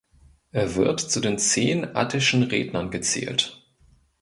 [0.51, 3.63] Er wird zu den zehn Attischen Rednern gezählt.